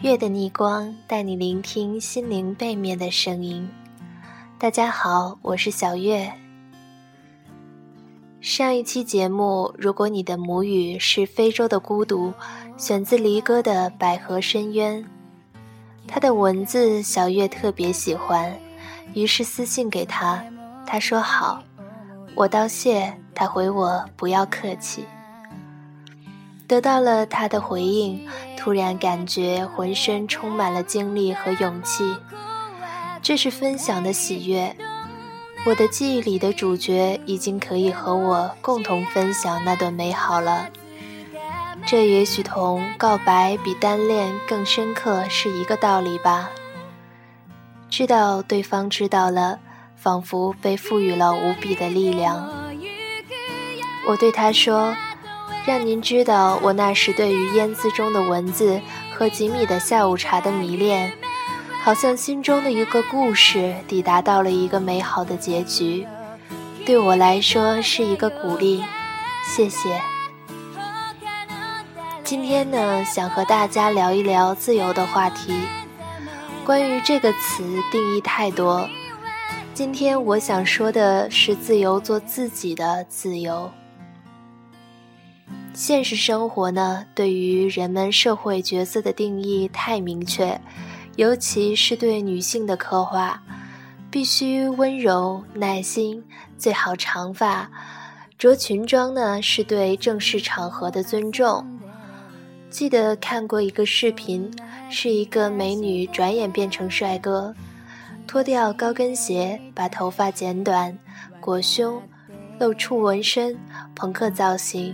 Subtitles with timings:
[0.00, 3.68] 月的逆光带你聆听心灵背面的声音。
[4.56, 6.32] 大家好，我是小月。
[8.40, 12.32] 上一期节目，如果你的母语是非洲的孤独，
[12.76, 15.02] 选自离歌的《百合深渊》，
[16.06, 18.56] 他的文字小月特别喜欢，
[19.14, 20.40] 于是私信给他，
[20.86, 21.60] 他说好，
[22.36, 25.04] 我道谢，他回我不要客气。
[26.68, 32.14] 得到了他的回应，突然感觉浑身充满了精力和勇气。
[33.22, 34.76] 这是分享的喜悦，
[35.64, 40.68] 我的记忆里的主角已经可以和我共同分享那段美好了。
[41.86, 46.50] 这也许同告白比单恋更深刻是一个道理吧。
[47.88, 49.58] 知道对方知道了，
[49.96, 52.46] 仿佛被赋予了无比的力量。
[54.06, 54.94] 我对他说。
[55.66, 58.80] 让您知道我那时对于烟字中的文字
[59.14, 61.12] 和几米的下午茶的迷恋，
[61.82, 66.06] 好像心中的一个故事抵达到了一个美好的结局，
[66.86, 68.82] 对我来说是一个鼓励。
[69.44, 70.00] 谢谢。
[72.24, 75.54] 今天呢，想和大家聊一聊自由的话题。
[76.64, 78.88] 关于这个词，定义太多。
[79.72, 83.70] 今天我想说的是自由，做自己的自由。
[85.78, 90.60] 现实生活呢，对于人们社会角色的定义太明确，
[91.14, 93.40] 尤其是对女性的刻画，
[94.10, 96.24] 必须温柔、耐心，
[96.58, 97.70] 最好长发。
[98.36, 101.64] 着裙装呢，是对正式场合的尊重。
[102.68, 104.50] 记得看过一个视频，
[104.90, 107.54] 是一个美女转眼变成帅哥，
[108.26, 110.98] 脱掉高跟鞋，把头发剪短，
[111.40, 112.02] 裹胸，
[112.58, 113.56] 露出纹身，
[113.94, 114.92] 朋克造型。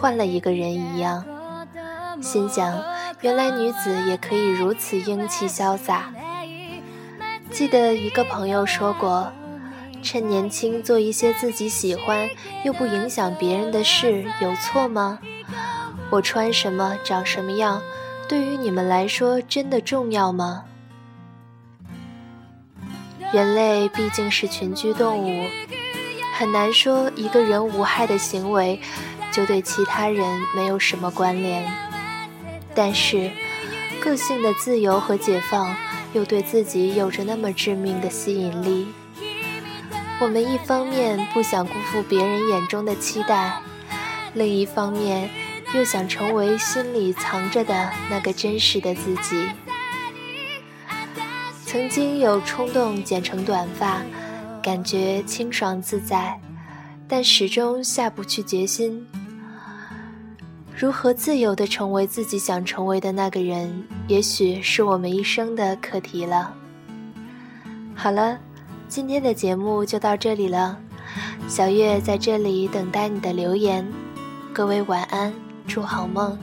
[0.00, 1.22] 换了一个人一样，
[2.22, 2.82] 心想，
[3.20, 6.10] 原来女子也可以如此英气潇洒。
[7.50, 9.30] 记得一个朋友说过，
[10.02, 12.30] 趁年轻做一些自己喜欢
[12.64, 15.18] 又不影响别人的事，有错吗？
[16.08, 17.82] 我穿什么，长什么样，
[18.26, 20.64] 对于你们来说真的重要吗？
[23.34, 25.46] 人类毕竟是群居动物，
[26.38, 28.80] 很难说一个人无害的行为。
[29.32, 30.24] 就对其他人
[30.54, 31.70] 没有什么关联，
[32.74, 33.30] 但是
[34.00, 35.74] 个性的自由和解放
[36.12, 38.88] 又对自己有着那么致命的吸引力。
[40.20, 43.60] 我们一方面不想辜负别人眼中的期待，
[44.34, 45.30] 另一方面
[45.74, 49.48] 又想成为心里藏着的那个真实的自己。
[51.64, 54.02] 曾经有冲动剪成短发，
[54.60, 56.38] 感觉清爽自在，
[57.10, 59.04] 但始终下不去决心。
[60.74, 66.54] 如何自由的成为自己想成为的那个人，也许是我们一生的课题了。
[67.96, 68.38] 好了，
[68.88, 70.78] 今天的节目就到这里了，
[71.48, 73.84] 小月在这里等待你的留言。
[74.54, 75.34] 各位晚安，
[75.66, 76.38] 祝好梦。